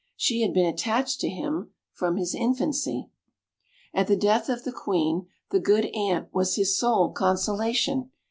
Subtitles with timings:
[0.15, 3.11] She had been attached to him from his infancy.
[3.93, 8.09] At the death of the Queen the good Ant was his sole consolation.